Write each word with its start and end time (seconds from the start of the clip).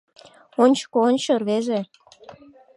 Ончыко 0.63 0.97
ончо, 1.07 1.31
рвезе 1.41 1.79